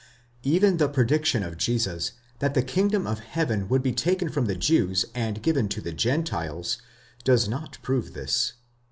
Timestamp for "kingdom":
2.63-3.05